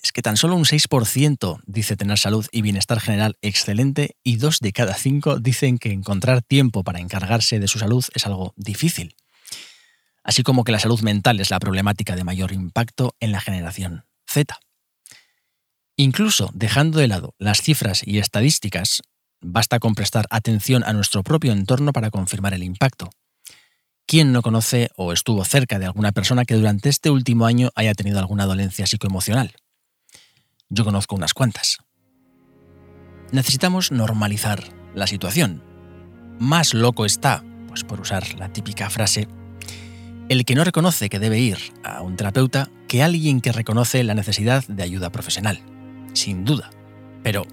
Es 0.07 0.13
que 0.13 0.21
tan 0.21 0.37
solo 0.37 0.55
un 0.55 0.63
6% 0.63 1.59
dice 1.65 1.97
tener 1.97 2.17
salud 2.17 2.47
y 2.53 2.61
bienestar 2.61 3.01
general 3.01 3.37
excelente 3.41 4.15
y 4.23 4.37
dos 4.37 4.59
de 4.61 4.71
cada 4.71 4.93
cinco 4.93 5.37
dicen 5.37 5.79
que 5.79 5.91
encontrar 5.91 6.41
tiempo 6.43 6.85
para 6.85 7.01
encargarse 7.01 7.59
de 7.59 7.67
su 7.67 7.77
salud 7.77 8.05
es 8.13 8.25
algo 8.25 8.53
difícil. 8.55 9.17
Así 10.23 10.43
como 10.43 10.63
que 10.63 10.71
la 10.71 10.79
salud 10.79 11.01
mental 11.01 11.41
es 11.41 11.49
la 11.49 11.59
problemática 11.59 12.15
de 12.15 12.23
mayor 12.23 12.53
impacto 12.53 13.17
en 13.19 13.33
la 13.33 13.41
generación 13.41 14.05
Z. 14.25 14.57
Incluso 15.97 16.51
dejando 16.53 16.99
de 16.99 17.09
lado 17.09 17.35
las 17.37 17.61
cifras 17.61 18.01
y 18.05 18.19
estadísticas, 18.19 19.01
basta 19.41 19.77
con 19.79 19.93
prestar 19.93 20.25
atención 20.29 20.85
a 20.85 20.93
nuestro 20.93 21.21
propio 21.21 21.51
entorno 21.51 21.91
para 21.91 22.11
confirmar 22.11 22.53
el 22.53 22.63
impacto. 22.63 23.09
¿Quién 24.05 24.31
no 24.31 24.41
conoce 24.41 24.89
o 24.95 25.11
estuvo 25.11 25.43
cerca 25.43 25.79
de 25.79 25.85
alguna 25.85 26.13
persona 26.13 26.45
que 26.45 26.55
durante 26.55 26.87
este 26.87 27.09
último 27.09 27.45
año 27.45 27.71
haya 27.75 27.93
tenido 27.93 28.19
alguna 28.19 28.45
dolencia 28.45 28.87
psicoemocional? 28.87 29.53
Yo 30.69 30.83
conozco 30.83 31.15
unas 31.15 31.33
cuantas. 31.33 31.79
Necesitamos 33.31 33.91
normalizar 33.91 34.63
la 34.95 35.07
situación. 35.07 35.63
Más 36.39 36.73
loco 36.73 37.05
está, 37.05 37.43
pues 37.67 37.83
por 37.83 37.99
usar 38.01 38.35
la 38.35 38.53
típica 38.53 38.89
frase, 38.89 39.27
el 40.29 40.45
que 40.45 40.55
no 40.55 40.63
reconoce 40.63 41.09
que 41.09 41.19
debe 41.19 41.39
ir 41.39 41.57
a 41.83 42.01
un 42.01 42.15
terapeuta 42.15 42.69
que 42.87 43.03
alguien 43.03 43.41
que 43.41 43.51
reconoce 43.51 44.03
la 44.03 44.13
necesidad 44.13 44.65
de 44.67 44.83
ayuda 44.83 45.11
profesional 45.11 45.61
sin 46.17 46.43
duda. 46.43 46.69
Pero, 47.23 47.45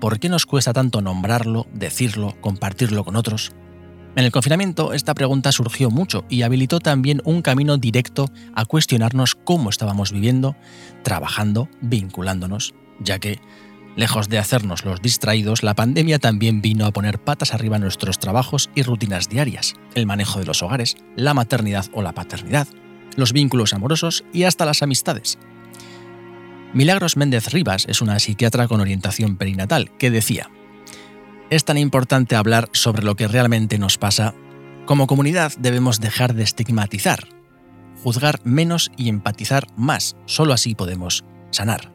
¿por 0.00 0.18
qué 0.18 0.28
nos 0.28 0.46
cuesta 0.46 0.72
tanto 0.72 1.00
nombrarlo, 1.00 1.66
decirlo, 1.72 2.34
compartirlo 2.40 3.04
con 3.04 3.16
otros? 3.16 3.52
En 4.18 4.24
el 4.24 4.32
confinamiento 4.32 4.94
esta 4.94 5.14
pregunta 5.14 5.52
surgió 5.52 5.92
mucho 5.92 6.24
y 6.28 6.42
habilitó 6.42 6.80
también 6.80 7.22
un 7.24 7.40
camino 7.40 7.76
directo 7.76 8.28
a 8.52 8.64
cuestionarnos 8.64 9.36
cómo 9.36 9.70
estábamos 9.70 10.10
viviendo, 10.10 10.56
trabajando, 11.04 11.68
vinculándonos, 11.82 12.74
ya 12.98 13.20
que, 13.20 13.38
lejos 13.94 14.28
de 14.28 14.38
hacernos 14.40 14.84
los 14.84 15.00
distraídos, 15.00 15.62
la 15.62 15.74
pandemia 15.74 16.18
también 16.18 16.60
vino 16.62 16.84
a 16.84 16.90
poner 16.90 17.22
patas 17.22 17.54
arriba 17.54 17.78
nuestros 17.78 18.18
trabajos 18.18 18.70
y 18.74 18.82
rutinas 18.82 19.28
diarias, 19.28 19.76
el 19.94 20.06
manejo 20.06 20.40
de 20.40 20.46
los 20.46 20.64
hogares, 20.64 20.96
la 21.14 21.32
maternidad 21.32 21.86
o 21.92 22.02
la 22.02 22.10
paternidad, 22.10 22.66
los 23.14 23.32
vínculos 23.32 23.72
amorosos 23.72 24.24
y 24.32 24.42
hasta 24.42 24.66
las 24.66 24.82
amistades. 24.82 25.38
Milagros 26.74 27.16
Méndez 27.16 27.52
Rivas 27.52 27.86
es 27.88 28.02
una 28.02 28.18
psiquiatra 28.18 28.66
con 28.66 28.80
orientación 28.80 29.36
perinatal 29.36 29.96
que 29.96 30.10
decía, 30.10 30.50
es 31.50 31.64
tan 31.64 31.78
importante 31.78 32.36
hablar 32.36 32.68
sobre 32.72 33.02
lo 33.02 33.14
que 33.14 33.28
realmente 33.28 33.78
nos 33.78 33.98
pasa. 33.98 34.34
Como 34.86 35.06
comunidad 35.06 35.52
debemos 35.58 36.00
dejar 36.00 36.34
de 36.34 36.42
estigmatizar, 36.42 37.28
juzgar 38.02 38.40
menos 38.44 38.90
y 38.96 39.08
empatizar 39.08 39.66
más. 39.76 40.16
Solo 40.26 40.52
así 40.52 40.74
podemos 40.74 41.24
sanar. 41.50 41.92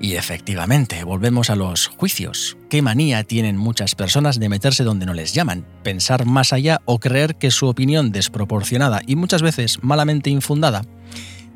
Y 0.00 0.14
efectivamente, 0.14 1.04
volvemos 1.04 1.50
a 1.50 1.56
los 1.56 1.88
juicios. 1.88 2.56
¿Qué 2.70 2.80
manía 2.80 3.22
tienen 3.22 3.58
muchas 3.58 3.94
personas 3.94 4.40
de 4.40 4.48
meterse 4.48 4.82
donde 4.82 5.04
no 5.04 5.12
les 5.12 5.34
llaman, 5.34 5.66
pensar 5.82 6.24
más 6.24 6.54
allá 6.54 6.80
o 6.86 6.98
creer 6.98 7.36
que 7.36 7.50
su 7.50 7.68
opinión 7.68 8.10
desproporcionada 8.10 9.02
y 9.06 9.16
muchas 9.16 9.42
veces 9.42 9.78
malamente 9.82 10.30
infundada 10.30 10.82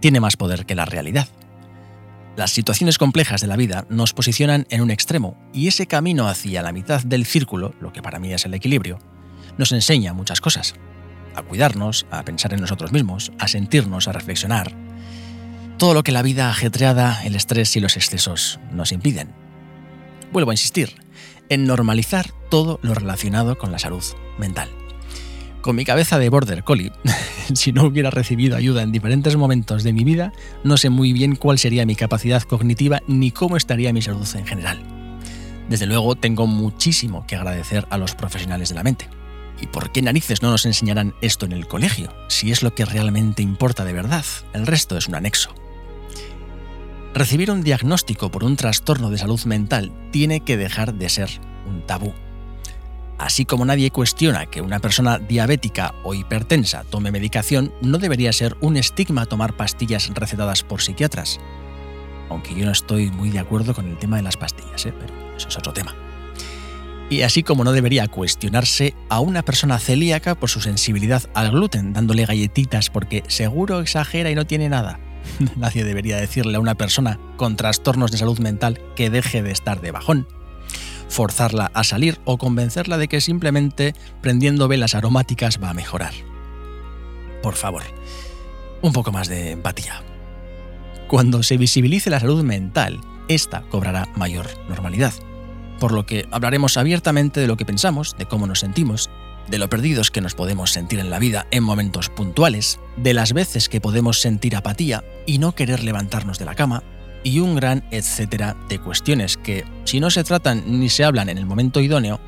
tiene 0.01 0.21
más 0.21 0.37
poder 0.37 0.67
que 0.67 0.75
la 0.75 0.85
realidad? 0.85 1.27
Las 2.37 2.51
situaciones 2.51 2.99
complejas 2.99 3.41
de 3.41 3.47
la 3.47 3.57
vida 3.57 3.87
nos 3.89 4.13
posicionan 4.13 4.67
en 4.69 4.81
un 4.81 4.91
extremo 4.91 5.39
y 5.53 5.69
ese 5.69 5.87
camino 5.87 6.27
hacia 6.27 6.63
la 6.63 6.73
mitad 6.73 7.03
del 7.05 7.27
círculo, 7.27 7.75
lo 7.81 7.93
que 7.93 8.03
para 8.03 8.19
mí 8.19 8.33
es 8.33 8.45
el 8.45 8.55
equilibrio, 8.55 8.99
nos 9.57 9.71
enseña 9.71 10.13
muchas 10.13 10.41
cosas. 10.41 10.75
A 11.37 11.43
cuidarnos, 11.43 12.07
a 12.11 12.25
pensar 12.25 12.53
en 12.53 12.61
nosotros 12.61 12.91
mismos, 12.91 13.31
a 13.39 13.47
sentirnos, 13.47 14.09
a 14.09 14.13
reflexionar. 14.13 14.73
Todo 15.79 15.95
lo 15.95 16.03
que 16.03 16.13
la 16.13 16.23
vida 16.23 16.51
ajetreada, 16.51 17.25
el 17.25 17.37
estrés 17.37 17.77
y 17.77 17.81
los 17.81 17.97
excesos 17.97 18.59
nos 18.73 18.91
impiden. 18.91 19.33
Vuelvo 20.33 20.51
a 20.51 20.55
insistir, 20.55 20.95
en 21.49 21.67
normalizar 21.67 22.31
todo 22.51 22.81
lo 22.83 22.95
relacionado 22.95 23.59
con 23.59 23.71
la 23.71 23.79
salud 23.79 24.03
mental. 24.39 24.71
Con 25.65 25.77
mi 25.77 25.87
cabeza 25.87 26.19
de 26.19 26.29
border 26.29 26.63
collie, 26.63 26.93
si 27.55 27.73
no 27.73 27.85
hubiera 27.85 28.11
recibido 28.11 28.55
ayuda 28.55 28.83
en 28.83 28.93
diferentes 28.93 29.35
momentos 29.35 29.83
de 29.83 29.95
mi 29.95 30.05
vida, 30.05 30.31
no 30.63 30.77
sé 30.77 30.91
muy 30.91 31.15
bien 31.15 31.37
cuál 31.37 31.59
sería 31.59 31.87
mi 31.87 31.97
capacidad 31.97 32.43
cognitiva 32.43 33.01
ni 33.07 33.31
cómo 33.31 33.57
estaría 33.57 33.91
mi 33.95 34.03
salud 34.03 34.29
en 34.35 34.45
general. 34.45 34.83
Desde 35.71 35.87
luego, 35.87 36.17
tengo 36.17 36.47
muchísimo 36.47 37.27
que 37.27 37.37
agradecer 37.37 37.87
a 37.89 37.97
los 37.97 38.15
profesionales 38.15 38.69
de 38.69 38.75
la 38.75 38.83
mente. 38.83 39.09
¿Y 39.59 39.69
por 39.69 39.91
qué 39.91 40.03
narices 40.03 40.43
no 40.43 40.51
nos 40.51 40.67
enseñarán 40.67 41.15
esto 41.23 41.47
en 41.47 41.53
el 41.53 41.67
colegio? 41.67 42.13
Si 42.29 42.53
es 42.53 42.63
lo 42.63 42.75
que 42.75 42.85
realmente 42.85 43.41
importa 43.41 43.87
de 43.87 43.95
verdad, 43.95 44.27
el 44.53 44.67
resto 44.67 44.99
es 44.99 45.09
un 45.09 45.15
anexo. 45.15 45.55
Recibir 47.15 47.51
un 47.51 47.63
diagnóstico 47.63 48.31
por 48.31 48.45
un 48.45 48.57
trastorno 48.57 49.09
de 49.09 49.17
salud 49.17 49.43
mental 49.47 49.95
tiene 50.11 50.41
que 50.41 50.59
dejar 50.59 50.93
de 50.93 51.09
ser 51.09 51.31
un 51.67 51.87
tabú. 51.87 52.13
Así 53.25 53.47
como 53.47 53.65
nadie 53.65 53.91
cuestiona 53.91 54.45
que 54.45 54.61
una 54.61 54.81
persona 54.81 55.19
diabética 55.19 55.95
o 56.05 56.13
hipertensa 56.13 56.85
tome 56.85 57.11
medicación, 57.11 57.73
no 57.81 57.97
debería 57.97 58.31
ser 58.35 58.55
un 58.61 58.77
estigma 58.77 59.25
tomar 59.25 59.57
pastillas 59.57 60.11
recetadas 60.13 60.63
por 60.63 60.83
psiquiatras. 60.83 61.41
Aunque 62.29 62.55
yo 62.55 62.67
no 62.67 62.73
estoy 62.73 63.11
muy 63.11 63.31
de 63.31 63.39
acuerdo 63.39 63.73
con 63.73 63.89
el 63.89 63.97
tema 63.97 64.19
de 64.19 64.25
las 64.25 64.37
pastillas, 64.37 64.85
¿eh? 64.85 64.93
pero 65.01 65.15
eso 65.39 65.49
es 65.49 65.57
otro 65.57 65.73
tema. 65.73 65.95
Y 67.09 67.23
así 67.23 67.43
como 67.43 67.65
no 67.65 67.73
debería 67.73 68.09
cuestionarse 68.09 68.95
a 69.09 69.21
una 69.21 69.43
persona 69.43 69.79
celíaca 69.79 70.35
por 70.35 70.51
su 70.51 70.61
sensibilidad 70.61 71.23
al 71.33 71.51
gluten, 71.51 71.95
dándole 71.95 72.27
galletitas 72.27 72.91
porque 72.91 73.23
seguro 73.29 73.81
exagera 73.81 74.31
y 74.31 74.35
no 74.35 74.47
tiene 74.47 74.69
nada. 74.69 75.01
Nadie 75.57 75.85
debería 75.85 76.19
decirle 76.19 76.57
a 76.59 76.61
una 76.61 76.75
persona 76.75 77.19
con 77.39 77.57
trastornos 77.57 78.11
de 78.11 78.19
salud 78.19 78.39
mental 78.41 78.83
que 78.95 79.09
deje 79.09 79.43
de 79.43 79.51
estar 79.51 79.81
de 79.81 79.93
bajón 79.93 80.27
forzarla 81.15 81.71
a 81.75 81.85
salir 81.85 82.21
o 82.25 82.39
convencerla 82.39 82.99
de 82.99 83.07
que 83.07 83.21
simplemente 83.21 83.95
prendiendo 84.21 84.67
velas 84.67 84.97
aromáticas 84.97 85.63
va 85.63 85.71
a 85.71 85.75
mejorar. 85.75 86.13
Por 87.41 87.55
favor, 87.55 87.85
un 88.83 88.93
poco 88.93 89.13
más 89.13 89.29
de 89.29 89.53
empatía. 89.53 90.03
Cuando 91.07 91.45
se 91.45 91.57
visibilice 91.57 92.11
la 92.11 92.19
salud 92.19 92.43
mental, 92.43 93.01
esta 93.29 93.63
cobrará 93.71 94.09
mayor 94.17 94.49
normalidad. 94.69 95.13
Por 95.79 95.93
lo 95.93 96.05
que 96.05 96.27
hablaremos 96.33 96.77
abiertamente 96.77 97.41
de 97.41 97.47
lo 97.47 97.57
que 97.57 97.65
pensamos, 97.65 98.17
de 98.19 98.27
cómo 98.27 98.49
nos 98.49 98.61
sentimos, 98.61 99.09
de 99.49 99.59
lo 99.59 99.69
perdidos 99.69 100.11
que 100.11 100.21
nos 100.21 100.35
podemos 100.35 100.73
sentir 100.73 100.99
en 100.99 101.11
la 101.11 101.21
vida 101.21 101.47
en 101.53 101.63
momentos 101.63 102.09
puntuales, 102.09 102.81
de 102.97 103.15
las 103.15 103.33
veces 103.35 103.69
que 103.69 103.81
podemos 103.81 104.21
sentir 104.21 104.57
apatía 104.57 105.05
y 105.27 105.39
no 105.39 105.55
querer 105.55 105.85
levantarnos 105.85 106.41
de 106.41 106.47
la 106.47 106.57
cama, 106.57 106.83
y 107.23 107.39
un 107.39 107.55
gran 107.55 107.85
etcétera 107.91 108.57
de 108.69 108.81
cuestiones 108.81 109.37
que, 109.37 109.65
si 109.85 110.01
no 110.01 110.11
se 110.11 110.25
tratan 110.25 110.65
ni 110.67 110.89
se 110.89 111.05
hablan 111.05 111.29
en 111.29 111.39
el 111.39 111.47
momento 111.47 111.81
idóneo, 111.81 112.21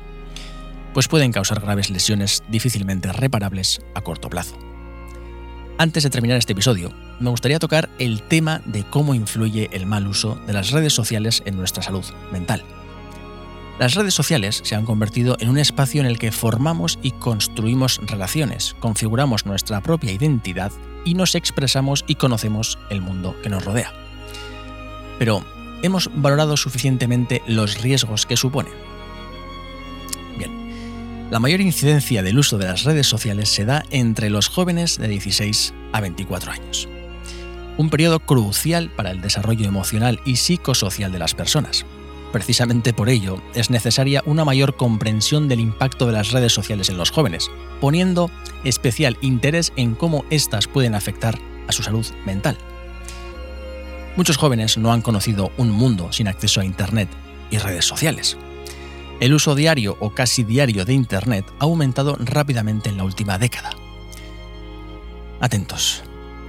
pues 0.93 1.07
pueden 1.07 1.31
causar 1.31 1.59
graves 1.59 1.89
lesiones 1.89 2.43
difícilmente 2.49 3.11
reparables 3.11 3.81
a 3.93 4.01
corto 4.01 4.29
plazo. 4.29 4.57
Antes 5.77 6.03
de 6.03 6.09
terminar 6.09 6.37
este 6.37 6.53
episodio, 6.53 6.91
me 7.19 7.29
gustaría 7.29 7.59
tocar 7.59 7.89
el 7.99 8.23
tema 8.23 8.61
de 8.65 8.83
cómo 8.83 9.13
influye 9.13 9.69
el 9.73 9.85
mal 9.85 10.07
uso 10.07 10.35
de 10.47 10.53
las 10.53 10.71
redes 10.71 10.93
sociales 10.93 11.43
en 11.45 11.55
nuestra 11.55 11.83
salud 11.83 12.03
mental. 12.31 12.63
Las 13.79 13.93
redes 13.93 14.15
sociales 14.15 14.61
se 14.63 14.73
han 14.73 14.85
convertido 14.85 15.37
en 15.39 15.49
un 15.49 15.59
espacio 15.59 16.01
en 16.01 16.07
el 16.07 16.17
que 16.17 16.31
formamos 16.31 16.97
y 17.03 17.11
construimos 17.11 17.99
relaciones, 18.07 18.75
configuramos 18.79 19.45
nuestra 19.45 19.81
propia 19.81 20.11
identidad 20.11 20.71
y 21.05 21.13
nos 21.13 21.35
expresamos 21.35 22.03
y 22.07 22.15
conocemos 22.15 22.79
el 22.89 23.01
mundo 23.01 23.35
que 23.43 23.49
nos 23.49 23.63
rodea. 23.63 23.93
Pero, 25.19 25.43
¿hemos 25.81 26.09
valorado 26.13 26.57
suficientemente 26.57 27.41
los 27.47 27.81
riesgos 27.81 28.25
que 28.25 28.37
supone? 28.37 28.69
Bien, 30.37 31.27
la 31.31 31.39
mayor 31.39 31.61
incidencia 31.61 32.23
del 32.23 32.39
uso 32.39 32.57
de 32.57 32.65
las 32.65 32.83
redes 32.83 33.07
sociales 33.07 33.49
se 33.49 33.65
da 33.65 33.83
entre 33.91 34.29
los 34.29 34.47
jóvenes 34.47 34.97
de 34.97 35.07
16 35.07 35.73
a 35.93 36.01
24 36.01 36.51
años. 36.51 36.87
Un 37.77 37.89
periodo 37.89 38.19
crucial 38.19 38.89
para 38.89 39.11
el 39.11 39.21
desarrollo 39.21 39.67
emocional 39.67 40.19
y 40.25 40.37
psicosocial 40.37 41.11
de 41.11 41.19
las 41.19 41.35
personas. 41.35 41.85
Precisamente 42.31 42.93
por 42.93 43.09
ello 43.09 43.41
es 43.53 43.69
necesaria 43.69 44.21
una 44.25 44.43
mayor 44.43 44.75
comprensión 44.75 45.47
del 45.47 45.59
impacto 45.59 46.07
de 46.07 46.13
las 46.13 46.31
redes 46.31 46.53
sociales 46.53 46.89
en 46.89 46.97
los 46.97 47.11
jóvenes, 47.11 47.49
poniendo 47.79 48.29
especial 48.63 49.17
interés 49.21 49.71
en 49.75 49.95
cómo 49.95 50.25
éstas 50.29 50.67
pueden 50.67 50.95
afectar 50.95 51.39
a 51.67 51.71
su 51.71 51.83
salud 51.83 52.05
mental. 52.25 52.57
Muchos 54.17 54.37
jóvenes 54.37 54.79
no 54.79 54.91
han 54.91 55.03
conocido 55.03 55.51
un 55.57 55.69
mundo 55.69 56.11
sin 56.11 56.27
acceso 56.27 56.59
a 56.59 56.65
Internet 56.65 57.07
y 57.51 57.59
redes 57.59 57.85
sociales. 57.85 58.35
El 59.19 59.33
uso 59.33 59.53
diario 59.53 59.95
o 59.99 60.09
casi 60.09 60.43
diario 60.43 60.85
de 60.85 60.93
Internet 60.93 61.45
ha 61.59 61.65
aumentado 61.65 62.17
rápidamente 62.19 62.89
en 62.89 62.97
la 62.97 63.03
última 63.03 63.37
década. 63.37 63.69
Atentos. 65.39 66.03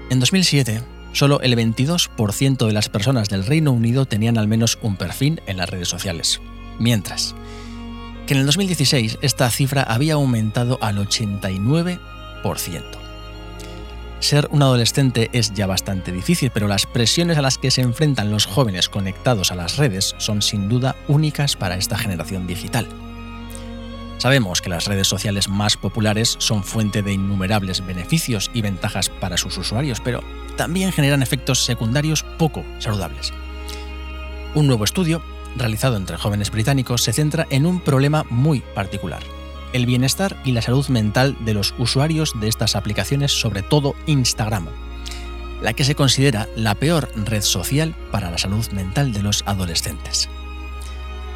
En 0.08 0.18
2007, 0.18 0.82
solo 1.12 1.42
el 1.42 1.54
22% 1.56 2.66
de 2.66 2.72
las 2.72 2.88
personas 2.88 3.28
del 3.28 3.44
Reino 3.44 3.72
Unido 3.72 4.06
tenían 4.06 4.38
al 4.38 4.48
menos 4.48 4.78
un 4.80 4.96
perfil 4.96 5.42
en 5.46 5.58
las 5.58 5.68
redes 5.68 5.88
sociales. 5.88 6.40
Mientras 6.78 7.34
que 8.26 8.32
en 8.32 8.40
el 8.40 8.46
2016 8.46 9.18
esta 9.20 9.50
cifra 9.50 9.82
había 9.82 10.14
aumentado 10.14 10.78
al 10.80 10.96
89%. 10.96 13.07
Ser 14.20 14.48
un 14.50 14.62
adolescente 14.62 15.30
es 15.32 15.54
ya 15.54 15.66
bastante 15.66 16.10
difícil, 16.10 16.50
pero 16.50 16.66
las 16.66 16.86
presiones 16.86 17.38
a 17.38 17.42
las 17.42 17.56
que 17.56 17.70
se 17.70 17.82
enfrentan 17.82 18.32
los 18.32 18.46
jóvenes 18.46 18.88
conectados 18.88 19.52
a 19.52 19.54
las 19.54 19.76
redes 19.76 20.14
son 20.18 20.42
sin 20.42 20.68
duda 20.68 20.96
únicas 21.06 21.56
para 21.56 21.76
esta 21.76 21.96
generación 21.96 22.46
digital. 22.46 22.88
Sabemos 24.18 24.60
que 24.60 24.70
las 24.70 24.86
redes 24.86 25.06
sociales 25.06 25.48
más 25.48 25.76
populares 25.76 26.34
son 26.38 26.64
fuente 26.64 27.02
de 27.02 27.12
innumerables 27.12 27.86
beneficios 27.86 28.50
y 28.52 28.62
ventajas 28.62 29.08
para 29.08 29.36
sus 29.36 29.56
usuarios, 29.56 30.00
pero 30.00 30.24
también 30.56 30.90
generan 30.90 31.22
efectos 31.22 31.64
secundarios 31.64 32.24
poco 32.24 32.64
saludables. 32.80 33.32
Un 34.56 34.66
nuevo 34.66 34.82
estudio, 34.82 35.22
realizado 35.56 35.96
entre 35.96 36.16
jóvenes 36.16 36.50
británicos, 36.50 37.02
se 37.04 37.12
centra 37.12 37.46
en 37.50 37.64
un 37.64 37.80
problema 37.80 38.24
muy 38.28 38.60
particular, 38.74 39.22
el 39.72 39.86
bienestar 39.86 40.36
y 40.44 40.52
la 40.52 40.62
salud 40.62 40.86
mental 40.88 41.36
de 41.44 41.54
los 41.54 41.74
usuarios 41.78 42.38
de 42.40 42.48
estas 42.48 42.76
aplicaciones, 42.76 43.32
sobre 43.32 43.62
todo 43.62 43.94
Instagram, 44.06 44.68
la 45.62 45.72
que 45.72 45.84
se 45.84 45.94
considera 45.94 46.48
la 46.56 46.74
peor 46.74 47.10
red 47.16 47.42
social 47.42 47.94
para 48.10 48.30
la 48.30 48.38
salud 48.38 48.66
mental 48.72 49.12
de 49.12 49.22
los 49.22 49.42
adolescentes. 49.46 50.28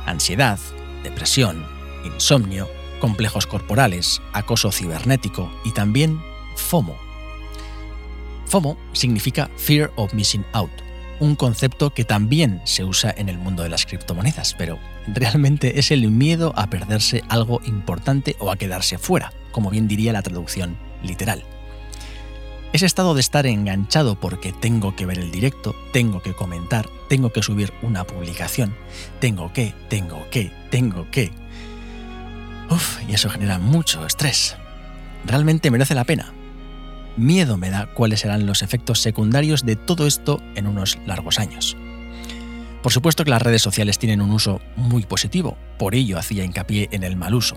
Ansiedad, 0.07 0.59
depresión, 1.03 1.65
insomnio, 2.05 2.69
complejos 3.01 3.47
corporales, 3.47 4.23
acoso 4.33 4.71
cibernético 4.71 5.53
y 5.65 5.73
también 5.73 6.21
FOMO. 6.57 6.97
FOMO 8.47 8.77
significa 8.93 9.51
Fear 9.57 9.93
of 9.97 10.15
Missing 10.15 10.45
Out, 10.53 10.71
un 11.23 11.37
concepto 11.37 11.95
que 11.95 12.05
también 12.05 12.61
se 12.65 12.83
usa 12.83 13.15
en 13.17 13.29
el 13.29 13.39
mundo 13.39 13.63
de 13.63 13.69
las 13.69 13.87
criptomonedas, 13.87 14.55
pero 14.59 14.81
realmente 15.07 15.79
es 15.79 15.93
el 15.93 16.11
miedo 16.11 16.53
a 16.57 16.67
perderse 16.67 17.23
algo 17.29 17.61
importante 17.65 18.35
o 18.41 18.51
a 18.51 18.57
quedarse 18.57 18.99
fuera, 18.99 19.33
como 19.53 19.71
bien 19.71 19.87
diría 19.87 20.13
la 20.13 20.23
traducción 20.23 20.77
literal. 21.01 21.45
Ese 22.73 22.87
estado 22.87 23.15
de 23.15 23.21
estar 23.21 23.47
enganchado 23.47 24.19
porque 24.19 24.53
tengo 24.53 24.97
que 24.97 25.07
ver 25.07 25.21
el 25.21 25.31
directo, 25.31 25.77
tengo 25.93 26.21
que 26.23 26.33
comentar, 26.33 26.89
tengo 27.09 27.31
que 27.31 27.43
subir 27.43 27.73
una 27.83 28.03
publicación, 28.03 28.75
tengo 29.21 29.53
que, 29.53 29.75
tengo 29.89 30.29
que, 30.29 30.51
tengo 30.71 31.09
que. 31.13 31.31
Uf, 32.69 32.99
y 33.09 33.15
eso 33.15 33.31
genera 33.31 33.59
mucho 33.59 34.05
estrés. 34.07 34.57
Realmente 35.25 35.71
merece 35.71 35.95
la 35.95 36.05
pena. 36.05 36.33
Miedo 37.17 37.59
me 37.59 37.71
da 37.71 37.87
cuáles 37.93 38.21
serán 38.21 38.47
los 38.47 38.63
efectos 38.63 39.01
secundarios 39.01 39.65
de 39.65 39.77
todo 39.77 40.07
esto 40.07 40.41
en 40.55 40.67
unos 40.67 40.99
largos 41.07 41.39
años. 41.39 41.77
Por 42.83 42.93
supuesto 42.93 43.25
que 43.25 43.31
las 43.31 43.43
redes 43.43 43.63
sociales 43.63 43.99
tienen 43.99 44.23
un 44.23 44.31
uso 44.31 44.61
muy 44.77 45.05
positivo, 45.05 45.57
por 45.79 45.95
ello 45.95 46.19
hacía 46.19 46.45
hincapié 46.45 46.89
en 46.91 47.05
el 47.05 47.17
mal 47.17 47.35
uso, 47.35 47.57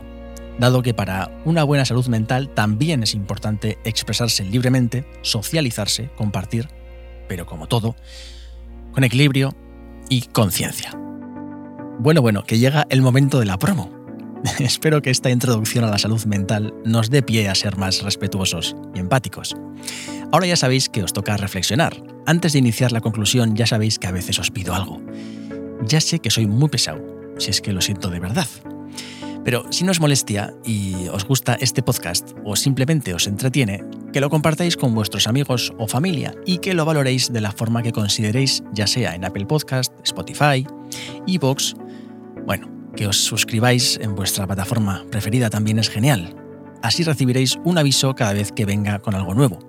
dado 0.59 0.83
que 0.83 0.93
para 0.93 1.31
una 1.45 1.63
buena 1.63 1.85
salud 1.85 2.05
mental 2.07 2.50
también 2.50 3.01
es 3.01 3.15
importante 3.15 3.79
expresarse 3.85 4.43
libremente, 4.43 5.05
socializarse, 5.21 6.09
compartir, 6.15 6.67
pero 7.27 7.45
como 7.45 7.67
todo, 7.67 7.95
con 8.91 9.03
equilibrio 9.03 9.55
y 10.09 10.21
conciencia. 10.24 10.91
Bueno, 11.97 12.21
bueno, 12.21 12.43
que 12.43 12.59
llega 12.59 12.85
el 12.89 13.01
momento 13.01 13.39
de 13.39 13.45
la 13.45 13.57
promo. 13.57 13.94
Espero 14.59 15.01
que 15.01 15.09
esta 15.09 15.29
introducción 15.29 15.83
a 15.85 15.89
la 15.89 15.97
salud 15.97 16.23
mental 16.25 16.73
nos 16.83 17.09
dé 17.09 17.23
pie 17.23 17.49
a 17.49 17.55
ser 17.55 17.77
más 17.77 18.01
respetuosos 18.01 18.75
y 18.93 18.99
empáticos. 18.99 19.55
Ahora 20.31 20.47
ya 20.47 20.55
sabéis 20.55 20.89
que 20.89 21.03
os 21.03 21.13
toca 21.13 21.37
reflexionar. 21.37 21.95
Antes 22.25 22.53
de 22.53 22.59
iniciar 22.59 22.91
la 22.91 23.01
conclusión 23.01 23.55
ya 23.55 23.65
sabéis 23.65 23.99
que 23.99 24.07
a 24.07 24.11
veces 24.11 24.39
os 24.39 24.51
pido 24.51 24.73
algo. 24.73 25.01
Ya 25.87 26.01
sé 26.01 26.19
que 26.19 26.29
soy 26.29 26.47
muy 26.47 26.69
pesado, 26.69 27.01
si 27.37 27.49
es 27.49 27.61
que 27.61 27.73
lo 27.73 27.81
siento 27.81 28.09
de 28.09 28.19
verdad. 28.19 28.47
Pero 29.43 29.71
si 29.71 29.83
no 29.83 29.91
os 29.91 29.99
molestia 29.99 30.53
y 30.65 31.07
os 31.11 31.25
gusta 31.25 31.55
este 31.59 31.83
podcast 31.83 32.31
o 32.43 32.55
simplemente 32.55 33.13
os 33.13 33.27
entretiene, 33.27 33.83
que 34.11 34.19
lo 34.19 34.29
compartáis 34.29 34.75
con 34.75 34.95
vuestros 34.95 35.27
amigos 35.27 35.71
o 35.77 35.87
familia 35.87 36.33
y 36.45 36.57
que 36.59 36.73
lo 36.73 36.85
valoréis 36.85 37.31
de 37.31 37.41
la 37.41 37.51
forma 37.51 37.83
que 37.83 37.91
consideréis, 37.91 38.63
ya 38.73 38.87
sea 38.87 39.13
en 39.13 39.23
Apple 39.23 39.45
Podcast, 39.45 39.93
Spotify, 40.03 40.65
Evox, 41.27 41.75
bueno, 42.45 42.75
que 42.95 43.07
os 43.07 43.17
suscribáis 43.17 43.99
en 44.01 44.15
vuestra 44.15 44.47
plataforma 44.47 45.05
preferida 45.11 45.49
también 45.49 45.79
es 45.79 45.89
genial. 45.89 46.35
Así 46.81 47.03
recibiréis 47.03 47.57
un 47.63 47.77
aviso 47.77 48.13
cada 48.15 48.33
vez 48.33 48.51
que 48.51 48.65
venga 48.65 48.99
con 48.99 49.15
algo 49.15 49.34
nuevo. 49.34 49.60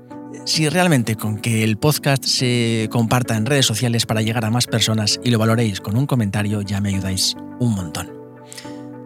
Si 0.44 0.68
realmente 0.68 1.16
con 1.16 1.38
que 1.38 1.64
el 1.64 1.76
podcast 1.76 2.24
se 2.24 2.88
comparta 2.90 3.36
en 3.36 3.46
redes 3.46 3.66
sociales 3.66 4.06
para 4.06 4.22
llegar 4.22 4.44
a 4.44 4.50
más 4.50 4.66
personas 4.66 5.20
y 5.24 5.30
lo 5.30 5.38
valoréis 5.38 5.80
con 5.80 5.96
un 5.96 6.06
comentario, 6.06 6.62
ya 6.62 6.80
me 6.80 6.90
ayudáis 6.90 7.34
un 7.58 7.74
montón. 7.74 8.12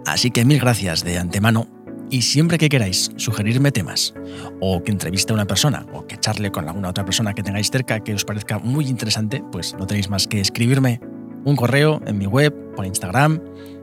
Así 0.06 0.30
que 0.30 0.44
mil 0.44 0.60
gracias 0.60 1.04
de 1.04 1.18
antemano 1.18 1.68
y 2.10 2.22
siempre 2.22 2.58
que 2.58 2.68
queráis 2.68 3.12
sugerirme 3.16 3.70
temas 3.70 4.12
o 4.60 4.82
que 4.82 4.90
entreviste 4.90 5.32
a 5.32 5.34
una 5.34 5.46
persona 5.46 5.86
o 5.92 6.06
que 6.06 6.18
charle 6.18 6.50
con 6.50 6.68
alguna 6.68 6.88
otra 6.88 7.04
persona 7.04 7.32
que 7.32 7.42
tengáis 7.42 7.70
cerca 7.70 8.00
que 8.00 8.14
os 8.14 8.24
parezca 8.24 8.58
muy 8.58 8.88
interesante, 8.88 9.42
pues 9.52 9.74
no 9.78 9.86
tenéis 9.86 10.10
más 10.10 10.26
que 10.26 10.40
escribirme 10.40 11.00
un 11.44 11.56
correo 11.56 12.00
en 12.06 12.18
mi 12.18 12.26
web, 12.26 12.54
por 12.74 12.84
Instagram, 12.84 13.40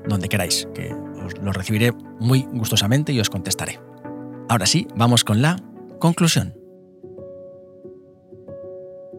donde 0.07 0.29
queráis, 0.29 0.67
que 0.73 0.93
os 0.93 1.37
lo 1.41 1.51
recibiré 1.51 1.91
muy 2.19 2.47
gustosamente 2.51 3.13
y 3.13 3.19
os 3.19 3.29
contestaré. 3.29 3.79
Ahora 4.49 4.65
sí, 4.65 4.87
vamos 4.95 5.23
con 5.23 5.41
la 5.41 5.61
conclusión. 5.99 6.55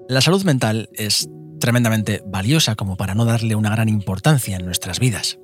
La 0.09 0.21
salud 0.21 0.43
mental 0.45 0.89
es 0.95 1.29
tremendamente 1.61 2.23
valiosa 2.25 2.77
como 2.77 2.97
para 2.97 3.15
no 3.15 3.25
darle 3.25 3.55
una 3.55 3.71
gran 3.71 3.89
importancia 3.89 4.57
en 4.57 4.65
nuestras 4.65 5.01
vidas. 5.01 5.39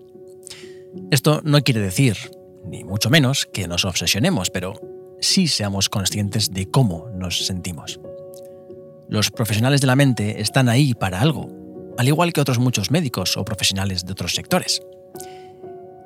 Esto 1.10 1.42
no 1.44 1.60
quiere 1.60 1.80
decir, 1.80 2.16
ni 2.64 2.84
mucho 2.84 3.10
menos, 3.10 3.46
que 3.46 3.68
nos 3.68 3.84
obsesionemos, 3.84 4.50
pero 4.50 4.74
sí 5.20 5.48
seamos 5.48 5.88
conscientes 5.88 6.52
de 6.52 6.70
cómo 6.70 7.08
nos 7.14 7.46
sentimos. 7.46 8.00
Los 9.08 9.30
profesionales 9.30 9.80
de 9.80 9.86
la 9.86 9.96
mente 9.96 10.40
están 10.40 10.68
ahí 10.68 10.94
para 10.94 11.20
algo, 11.20 11.48
al 11.98 12.08
igual 12.08 12.32
que 12.32 12.40
otros 12.40 12.58
muchos 12.58 12.90
médicos 12.90 13.36
o 13.36 13.44
profesionales 13.44 14.06
de 14.06 14.12
otros 14.12 14.34
sectores. 14.34 14.80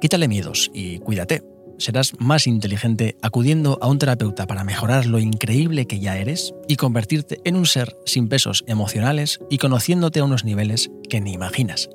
Quítale 0.01 0.29
miedos 0.29 0.71
y 0.73 0.99
cuídate. 1.01 1.43
Serás 1.79 2.13
más 2.21 2.47
inteligente 2.47 3.17
acudiendo 3.21 3.79
a 3.81 3.89
un 3.89 3.99
terapeuta 3.99 4.47
para 4.47 4.63
mejorar 4.63 5.07
lo 5.07 5.19
increíble 5.19 5.87
que 5.87 5.99
ya 5.99 6.17
eres 6.17 6.55
y 6.69 6.77
convertirte 6.77 7.41
en 7.45 7.57
un 7.57 7.67
ser 7.67 7.97
sin 8.07 8.29
pesos 8.29 8.65
emocionales 8.69 9.41
y 9.51 9.59
conociéndote 9.59 10.21
a 10.21 10.25
unos 10.25 10.45
niveles 10.45 10.91
que 11.09 11.21
ni 11.21 11.33
imaginas. 11.33 11.89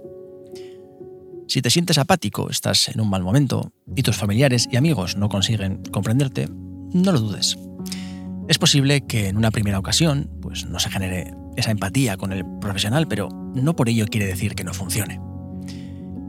Si 1.48 1.62
te 1.62 1.70
sientes 1.70 1.98
apático, 1.98 2.50
estás 2.50 2.90
en 2.90 3.00
un 3.00 3.10
mal 3.10 3.24
momento 3.24 3.72
y 3.96 4.04
tus 4.04 4.18
familiares 4.18 4.68
y 4.72 4.78
amigos 4.78 5.16
no 5.16 5.30
consiguen 5.30 5.82
comprenderte, 5.92 6.48
no 6.50 7.12
lo 7.12 7.20
dudes. 7.20 7.58
Es 8.50 8.58
posible 8.58 9.02
que 9.06 9.28
en 9.30 9.38
una 9.38 9.52
primera 9.52 9.80
ocasión 9.80 10.30
pues, 10.42 10.66
no 10.66 10.80
se 10.80 10.90
genere 10.90 11.34
esa 11.56 11.72
empatía 11.72 12.18
con 12.18 12.34
el 12.34 12.46
profesional, 12.60 13.08
pero 13.08 13.30
no 13.56 13.76
por 13.76 13.88
ello 13.88 14.08
quiere 14.08 14.28
decir 14.28 14.56
que 14.56 14.66
no 14.66 14.74
funcione. 14.74 15.20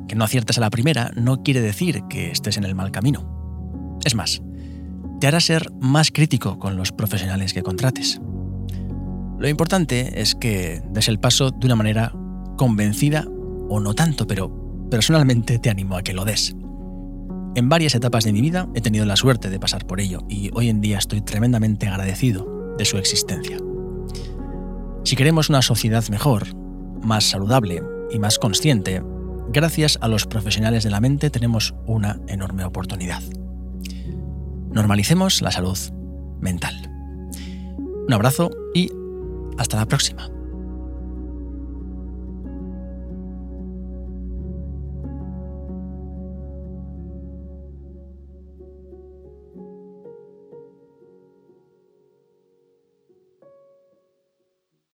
Que 0.09 0.15
no 0.15 0.25
aciertes 0.25 0.59
a 0.59 0.61
la 0.61 0.71
primera 0.71 1.11
no 1.17 1.43
quiere 1.43 1.61
decir 1.61 2.03
que 2.09 2.31
estés 2.31 2.57
en 2.57 2.65
el 2.65 2.75
mal 2.75 2.91
camino. 2.91 3.99
Es 4.05 4.15
más, 4.15 4.43
te 5.21 5.27
hará 5.27 5.41
ser 5.41 5.71
más 5.81 6.11
crítico 6.11 6.59
con 6.59 6.77
los 6.77 6.93
profesionales 6.93 7.55
que 7.55 7.63
contrates. 7.63 8.21
Lo 9.39 9.49
importante 9.49 10.21
es 10.21 10.35
que 10.35 10.83
des 10.91 11.09
el 11.09 11.19
paso 11.19 11.51
de 11.51 11.67
una 11.67 11.77
manera 11.77 12.13
convencida 12.57 13.27
o 13.69 13.81
no 13.81 13.95
tanto, 13.95 14.27
pero 14.27 14.89
personalmente 14.91 15.59
te 15.59 15.71
animo 15.71 15.97
a 15.97 16.03
que 16.03 16.13
lo 16.13 16.25
des. 16.25 16.55
En 17.57 17.69
varias 17.69 17.95
etapas 17.95 18.25
de 18.25 18.33
mi 18.33 18.41
vida 18.41 18.69
he 18.75 18.81
tenido 18.81 19.07
la 19.07 19.17
suerte 19.17 19.49
de 19.49 19.61
pasar 19.61 19.87
por 19.87 20.01
ello 20.01 20.21
y 20.29 20.51
hoy 20.55 20.69
en 20.69 20.81
día 20.81 20.99
estoy 20.99 21.21
tremendamente 21.21 21.87
agradecido 21.87 22.75
de 22.77 22.85
su 22.85 22.99
existencia. 22.99 23.59
Si 25.05 25.17
queremos 25.17 25.51
una 25.51 25.63
sociedad 25.63 26.07
mejor, 26.09 26.55
más 27.03 27.25
saludable 27.25 27.83
y 28.11 28.19
más 28.19 28.39
consciente, 28.39 29.03
gracias 29.55 29.99
a 30.03 30.09
los 30.09 30.27
profesionales 30.27 30.83
de 30.83 30.91
la 30.91 31.01
mente 31.01 31.31
tenemos 31.31 31.75
una 31.87 32.21
enorme 32.27 32.65
oportunidad. 32.65 33.23
Normalicemos 34.71 35.41
la 35.41 35.53
salud 35.53 35.79
mental. 36.41 36.75
Un 38.07 38.13
abrazo 38.13 38.51
y 38.75 38.91
hasta 39.57 39.77
la 39.77 39.87
próxima. 39.87 40.34